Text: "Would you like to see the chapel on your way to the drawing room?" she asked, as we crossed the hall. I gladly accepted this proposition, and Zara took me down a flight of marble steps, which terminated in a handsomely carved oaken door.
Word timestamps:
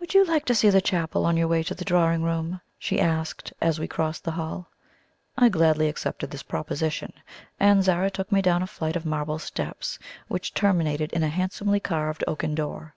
"Would 0.00 0.14
you 0.14 0.24
like 0.24 0.46
to 0.46 0.54
see 0.54 0.70
the 0.70 0.80
chapel 0.80 1.26
on 1.26 1.36
your 1.36 1.46
way 1.46 1.62
to 1.64 1.74
the 1.74 1.84
drawing 1.84 2.22
room?" 2.22 2.62
she 2.78 2.98
asked, 2.98 3.52
as 3.60 3.78
we 3.78 3.86
crossed 3.86 4.24
the 4.24 4.30
hall. 4.30 4.70
I 5.36 5.50
gladly 5.50 5.88
accepted 5.90 6.30
this 6.30 6.42
proposition, 6.42 7.12
and 7.60 7.84
Zara 7.84 8.10
took 8.10 8.32
me 8.32 8.40
down 8.40 8.62
a 8.62 8.66
flight 8.66 8.96
of 8.96 9.04
marble 9.04 9.38
steps, 9.38 9.98
which 10.26 10.54
terminated 10.54 11.12
in 11.12 11.22
a 11.22 11.28
handsomely 11.28 11.80
carved 11.80 12.24
oaken 12.26 12.54
door. 12.54 12.94